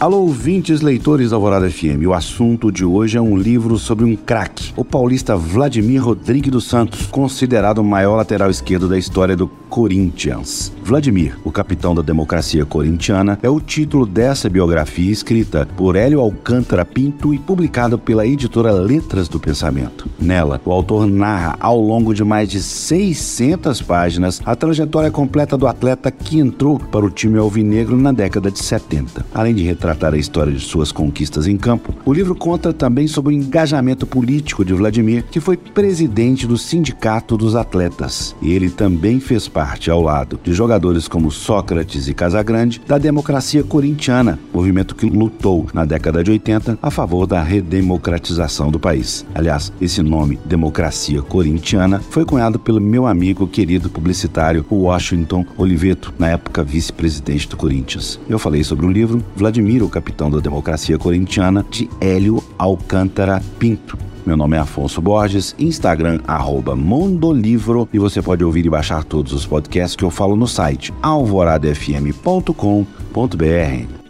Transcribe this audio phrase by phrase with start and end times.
[0.00, 2.06] Alô, ouvintes leitores Alvorada FM.
[2.08, 6.64] O assunto de hoje é um livro sobre um craque, o paulista Vladimir Rodrigues dos
[6.64, 10.72] Santos, considerado o maior lateral esquerdo da história do Corinthians.
[10.82, 16.84] Vladimir, o capitão da democracia corintiana, é o título dessa biografia escrita por Hélio Alcântara
[16.84, 20.08] Pinto e publicada pela editora Letras do Pensamento.
[20.18, 25.68] Nela, o autor narra ao longo de mais de 600 páginas a trajetória completa do
[25.68, 29.24] atleta que entrou para o time alvinegro na década de 70.
[29.32, 33.34] Além de retratar a história de suas conquistas em campo, o livro conta também sobre
[33.34, 38.34] o engajamento político de Vladimir, que foi presidente do Sindicato dos Atletas.
[38.42, 43.62] E ele também fez parte, ao lado de jogadores como Sócrates e Casagrande, da democracia
[43.62, 49.24] corintiana, movimento que lutou na década de 80 a favor da redemocratização do país.
[49.34, 56.28] Aliás, esse nome, Democracia Corintiana, foi cunhado pelo meu amigo querido publicitário Washington Oliveto, na
[56.28, 58.18] época vice-presidente do Corinthians.
[58.28, 63.96] Eu falei sobre o livro Vladimir o capitão da democracia corintiana, de Hélio Alcântara Pinto.
[64.26, 69.32] Meu nome é Afonso Borges, Instagram arroba Mondolivro e você pode ouvir e baixar todos
[69.32, 74.01] os podcasts que eu falo no site alvoradafm.com.br.